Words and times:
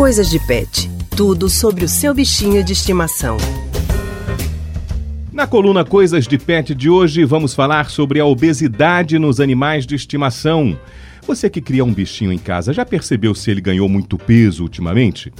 Coisas 0.00 0.30
de 0.30 0.38
Pet. 0.38 0.90
Tudo 1.14 1.50
sobre 1.50 1.84
o 1.84 1.88
seu 1.88 2.14
bichinho 2.14 2.64
de 2.64 2.72
estimação. 2.72 3.36
Na 5.30 5.46
coluna 5.46 5.84
Coisas 5.84 6.26
de 6.26 6.38
Pet 6.38 6.74
de 6.74 6.88
hoje, 6.88 7.22
vamos 7.26 7.52
falar 7.52 7.90
sobre 7.90 8.18
a 8.18 8.24
obesidade 8.24 9.18
nos 9.18 9.40
animais 9.40 9.84
de 9.84 9.94
estimação. 9.94 10.74
Você 11.26 11.50
que 11.50 11.60
cria 11.60 11.84
um 11.84 11.92
bichinho 11.92 12.32
em 12.32 12.38
casa, 12.38 12.72
já 12.72 12.86
percebeu 12.86 13.34
se 13.34 13.50
ele 13.50 13.60
ganhou 13.60 13.90
muito 13.90 14.16
peso 14.16 14.62
ultimamente? 14.62 15.30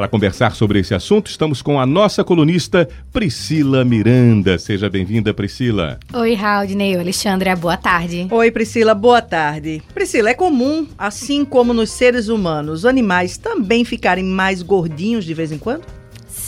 Para 0.00 0.08
conversar 0.08 0.54
sobre 0.54 0.78
esse 0.78 0.94
assunto, 0.94 1.30
estamos 1.30 1.60
com 1.60 1.78
a 1.78 1.84
nossa 1.84 2.24
colunista 2.24 2.88
Priscila 3.12 3.84
Miranda. 3.84 4.58
Seja 4.58 4.88
bem-vinda, 4.88 5.34
Priscila. 5.34 6.00
Oi, 6.14 6.32
Raudney. 6.32 6.96
Oi, 6.96 7.02
Alexandra. 7.02 7.54
Boa 7.54 7.76
tarde. 7.76 8.26
Oi, 8.30 8.50
Priscila. 8.50 8.94
Boa 8.94 9.20
tarde. 9.20 9.82
Priscila, 9.92 10.30
é 10.30 10.34
comum, 10.34 10.86
assim 10.96 11.44
como 11.44 11.74
nos 11.74 11.90
seres 11.90 12.28
humanos, 12.28 12.78
os 12.78 12.86
animais 12.86 13.36
também 13.36 13.84
ficarem 13.84 14.24
mais 14.24 14.62
gordinhos 14.62 15.22
de 15.22 15.34
vez 15.34 15.52
em 15.52 15.58
quando? 15.58 15.84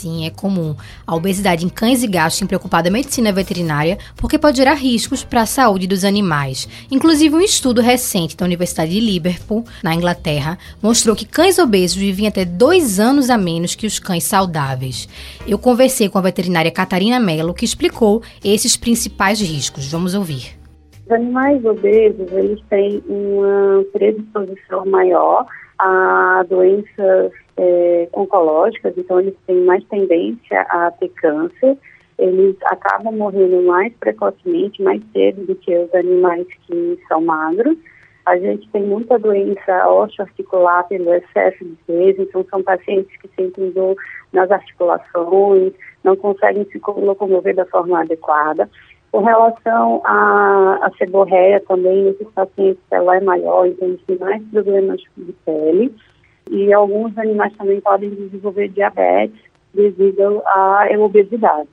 Sim, 0.03 0.25
é 0.25 0.29
comum. 0.29 0.75
A 1.07 1.15
obesidade 1.15 1.65
em 1.65 1.69
cães 1.69 2.03
e 2.03 2.07
gatos 2.07 2.37
tem 2.37 2.47
preocupado 2.47 2.89
a 2.89 2.91
medicina 2.91 3.31
veterinária 3.31 3.97
porque 4.17 4.37
pode 4.37 4.57
gerar 4.57 4.73
riscos 4.73 5.23
para 5.23 5.41
a 5.41 5.45
saúde 5.45 5.87
dos 5.87 6.03
animais. 6.03 6.67
Inclusive, 6.91 7.35
um 7.35 7.39
estudo 7.39 7.81
recente 7.81 8.35
da 8.35 8.45
Universidade 8.45 8.91
de 8.91 8.99
Liverpool, 8.99 9.63
na 9.81 9.95
Inglaterra, 9.95 10.57
mostrou 10.81 11.15
que 11.15 11.25
cães 11.25 11.57
obesos 11.57 11.95
vivem 11.95 12.27
até 12.27 12.43
dois 12.43 12.99
anos 12.99 13.29
a 13.29 13.37
menos 13.37 13.75
que 13.75 13.87
os 13.87 13.97
cães 13.97 14.25
saudáveis. 14.25 15.07
Eu 15.47 15.57
conversei 15.57 16.09
com 16.09 16.17
a 16.17 16.21
veterinária 16.21 16.71
Catarina 16.71 17.19
Mello, 17.19 17.53
que 17.53 17.65
explicou 17.65 18.21
esses 18.43 18.75
principais 18.75 19.39
riscos. 19.39 19.89
Vamos 19.89 20.13
ouvir. 20.13 20.57
Os 21.05 21.11
animais 21.11 21.63
obesos, 21.63 22.31
eles 22.31 22.59
têm 22.69 23.01
uma 23.07 23.83
predisposição 23.93 24.85
maior 24.85 25.45
a 25.79 26.45
doenças 26.49 27.31
é, 27.57 28.09
oncológicas, 28.13 28.97
então 28.97 29.19
eles 29.19 29.35
têm 29.45 29.61
mais 29.61 29.83
tendência 29.85 30.61
a 30.69 30.91
ter 30.91 31.09
câncer, 31.09 31.77
eles 32.17 32.55
acabam 32.65 33.15
morrendo 33.15 33.61
mais 33.63 33.93
precocemente, 33.99 34.81
mais 34.81 35.01
cedo 35.11 35.45
do 35.45 35.55
que 35.55 35.75
os 35.75 35.93
animais 35.93 36.47
que 36.67 36.99
são 37.07 37.21
magros. 37.21 37.77
A 38.25 38.37
gente 38.37 38.69
tem 38.69 38.83
muita 38.83 39.19
doença 39.19 39.89
osteoarticular 39.89 40.87
pelo 40.87 41.13
excesso 41.13 41.65
de 41.65 41.75
peso, 41.85 42.21
então 42.21 42.45
são 42.49 42.63
pacientes 42.63 43.11
que 43.17 43.27
sentem 43.35 43.71
dor 43.71 43.95
nas 44.31 44.49
articulações, 44.49 45.73
não 46.03 46.15
conseguem 46.15 46.65
se 46.65 46.79
locomover 46.87 47.55
da 47.55 47.65
forma 47.65 47.99
adequada. 47.99 48.69
Com 49.11 49.23
relação 49.23 50.01
à, 50.05 50.79
à 50.81 51.59
também, 51.67 52.09
esses 52.09 52.27
pacientes 52.29 52.81
ela 52.89 53.17
é 53.17 53.21
maior, 53.21 53.67
então 53.67 53.89
eles 53.89 54.01
têm 54.07 54.17
mais 54.17 54.41
problemas 54.49 55.01
de 55.17 55.33
pele. 55.45 55.93
E 56.49 56.73
alguns 56.73 57.17
animais 57.17 57.53
também 57.57 57.79
podem 57.81 58.09
desenvolver 58.09 58.69
diabetes 58.69 59.39
devido 59.73 60.41
à 60.45 60.87
obesidade. 60.99 61.69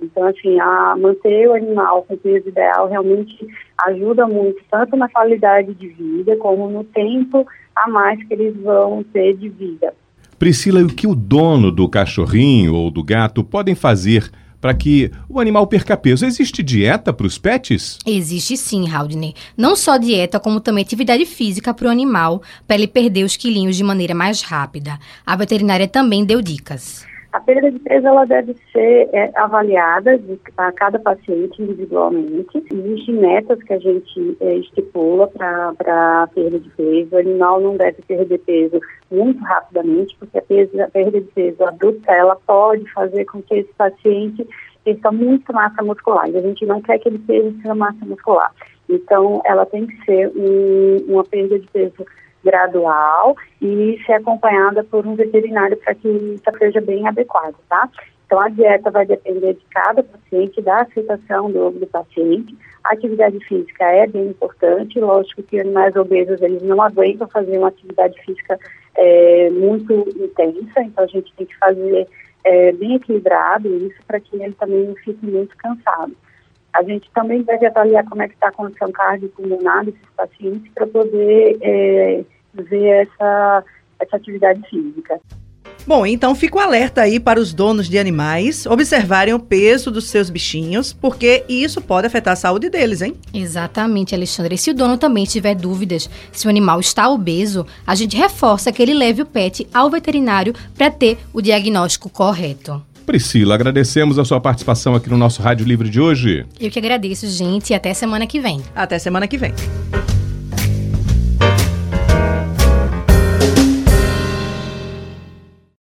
Então, 0.00 0.26
assim, 0.26 0.60
a 0.60 0.94
manter 0.98 1.48
o 1.48 1.54
animal 1.54 2.02
com 2.02 2.16
peso 2.16 2.48
ideal 2.48 2.88
realmente 2.88 3.46
ajuda 3.86 4.26
muito, 4.26 4.62
tanto 4.70 4.96
na 4.96 5.08
qualidade 5.08 5.72
de 5.74 5.88
vida, 5.88 6.36
como 6.36 6.68
no 6.68 6.84
tempo 6.84 7.46
a 7.74 7.88
mais 7.88 8.22
que 8.26 8.34
eles 8.34 8.56
vão 8.62 9.02
ter 9.12 9.34
de 9.36 9.48
vida. 9.48 9.94
Priscila, 10.38 10.82
o 10.82 10.88
que 10.88 11.06
o 11.06 11.14
dono 11.14 11.72
do 11.72 11.88
cachorrinho 11.88 12.74
ou 12.74 12.90
do 12.90 13.02
gato 13.02 13.42
podem 13.42 13.74
fazer 13.74 14.30
para 14.60 14.74
que 14.74 15.10
o 15.28 15.40
animal 15.40 15.66
perca 15.66 15.96
peso. 15.96 16.26
Existe 16.26 16.62
dieta 16.62 17.12
para 17.12 17.26
os 17.26 17.38
pets? 17.38 17.98
Existe 18.06 18.56
sim, 18.56 18.88
Haldney. 18.88 19.34
Não 19.56 19.76
só 19.76 19.96
dieta, 19.96 20.40
como 20.40 20.60
também 20.60 20.82
atividade 20.82 21.24
física 21.26 21.72
para 21.72 21.88
o 21.88 21.90
animal, 21.90 22.42
para 22.66 22.76
ele 22.76 22.86
perder 22.86 23.24
os 23.24 23.36
quilinhos 23.36 23.76
de 23.76 23.84
maneira 23.84 24.14
mais 24.14 24.42
rápida. 24.42 24.98
A 25.24 25.36
veterinária 25.36 25.88
também 25.88 26.24
deu 26.24 26.40
dicas. 26.40 27.04
A 27.36 27.40
perda 27.40 27.70
de 27.70 27.78
peso 27.80 28.06
ela 28.06 28.24
deve 28.24 28.56
ser 28.72 29.10
é, 29.12 29.30
avaliada 29.34 30.18
a 30.56 30.72
cada 30.72 30.98
paciente 30.98 31.60
individualmente. 31.60 32.64
Existem 32.72 33.14
metas 33.14 33.62
que 33.62 33.74
a 33.74 33.78
gente 33.78 34.38
é, 34.40 34.54
estipula 34.54 35.26
para 35.26 36.22
a 36.22 36.26
perda 36.34 36.58
de 36.58 36.70
peso. 36.70 37.14
O 37.14 37.18
animal 37.18 37.60
não 37.60 37.76
deve 37.76 38.00
perder 38.08 38.38
peso 38.38 38.80
muito 39.10 39.38
rapidamente, 39.44 40.16
porque 40.18 40.38
a, 40.38 40.42
peso, 40.42 40.80
a 40.80 40.88
perda 40.88 41.20
de 41.20 41.26
peso 41.26 41.62
adulta 41.62 42.10
ela 42.10 42.36
pode 42.36 42.90
fazer 42.94 43.26
com 43.26 43.42
que 43.42 43.56
esse 43.56 43.74
paciente 43.74 44.48
perca 44.82 45.12
muito 45.12 45.52
massa 45.52 45.82
muscular. 45.82 46.30
E 46.30 46.38
a 46.38 46.40
gente 46.40 46.64
não 46.64 46.80
quer 46.80 46.98
que 46.98 47.10
ele 47.10 47.18
perca 47.18 47.74
massa 47.74 48.02
muscular. 48.06 48.50
Então, 48.88 49.42
ela 49.44 49.66
tem 49.66 49.86
que 49.86 50.04
ser 50.06 50.32
um, 50.34 51.04
uma 51.12 51.24
perda 51.24 51.58
de 51.58 51.66
peso 51.66 52.02
gradual 52.46 53.36
e 53.60 54.00
ser 54.06 54.14
acompanhada 54.14 54.84
por 54.84 55.04
um 55.04 55.16
veterinário 55.16 55.76
para 55.76 55.94
que 55.94 56.08
isso 56.08 56.58
seja 56.58 56.80
bem 56.80 57.06
adequado, 57.06 57.56
tá? 57.68 57.90
Então, 58.24 58.40
a 58.40 58.48
dieta 58.48 58.90
vai 58.90 59.06
depender 59.06 59.54
de 59.54 59.64
cada 59.70 60.02
paciente, 60.02 60.60
da 60.62 60.80
aceitação 60.80 61.50
do, 61.50 61.70
do 61.70 61.86
paciente. 61.86 62.56
A 62.84 62.94
atividade 62.94 63.38
física 63.46 63.84
é 63.84 64.06
bem 64.06 64.28
importante, 64.28 64.98
lógico 64.98 65.42
que 65.42 65.60
animais 65.60 65.94
obesos, 65.94 66.40
eles 66.42 66.62
não 66.62 66.80
aguentam 66.82 67.28
fazer 67.28 67.58
uma 67.58 67.68
atividade 67.68 68.20
física 68.24 68.58
é, 68.96 69.50
muito 69.50 69.92
intensa, 70.16 70.80
então 70.80 71.04
a 71.04 71.06
gente 71.06 71.32
tem 71.36 71.46
que 71.46 71.56
fazer 71.58 72.08
é, 72.44 72.72
bem 72.72 72.94
equilibrado 72.94 73.68
isso 73.86 74.00
para 74.06 74.20
que 74.20 74.36
ele 74.36 74.54
também 74.54 74.86
não 74.86 74.94
fique 74.96 75.24
muito 75.26 75.56
cansado. 75.56 76.16
A 76.72 76.82
gente 76.82 77.10
também 77.12 77.42
deve 77.42 77.66
avaliar 77.66 78.04
como 78.04 78.22
é 78.22 78.28
que 78.28 78.34
está 78.34 78.48
a 78.48 78.52
condição 78.52 78.92
cardiopulmonar 78.92 79.84
desses 79.84 80.10
pacientes 80.14 80.70
para 80.74 80.86
poder 80.86 81.56
é, 81.62 82.24
ver 82.62 83.06
essa, 83.06 83.64
essa 84.00 84.16
atividade 84.16 84.60
física. 84.68 85.20
Bom, 85.86 86.04
então 86.04 86.34
fico 86.34 86.58
alerta 86.58 87.02
aí 87.02 87.20
para 87.20 87.38
os 87.38 87.54
donos 87.54 87.88
de 87.88 87.96
animais 87.96 88.66
observarem 88.66 89.32
o 89.32 89.38
peso 89.38 89.88
dos 89.88 90.08
seus 90.08 90.28
bichinhos, 90.28 90.92
porque 90.92 91.44
isso 91.48 91.80
pode 91.80 92.08
afetar 92.08 92.32
a 92.32 92.36
saúde 92.36 92.68
deles, 92.68 93.02
hein? 93.02 93.14
Exatamente, 93.32 94.12
Alexandre. 94.12 94.56
E 94.56 94.58
se 94.58 94.72
o 94.72 94.74
dono 94.74 94.98
também 94.98 95.24
tiver 95.24 95.54
dúvidas 95.54 96.10
se 96.32 96.46
o 96.46 96.50
animal 96.50 96.80
está 96.80 97.08
obeso, 97.08 97.64
a 97.86 97.94
gente 97.94 98.16
reforça 98.16 98.72
que 98.72 98.82
ele 98.82 98.94
leve 98.94 99.22
o 99.22 99.26
pet 99.26 99.66
ao 99.72 99.88
veterinário 99.88 100.54
para 100.76 100.90
ter 100.90 101.18
o 101.32 101.40
diagnóstico 101.40 102.10
correto. 102.10 102.82
Priscila, 103.06 103.54
agradecemos 103.54 104.18
a 104.18 104.24
sua 104.24 104.40
participação 104.40 104.96
aqui 104.96 105.08
no 105.08 105.16
nosso 105.16 105.40
Rádio 105.40 105.64
Livre 105.64 105.88
de 105.88 106.00
hoje. 106.00 106.44
Eu 106.58 106.68
que 106.68 106.80
agradeço, 106.80 107.28
gente, 107.28 107.70
e 107.70 107.74
até 107.74 107.94
semana 107.94 108.26
que 108.26 108.40
vem. 108.40 108.60
Até 108.74 108.98
semana 108.98 109.28
que 109.28 109.38
vem. 109.38 109.54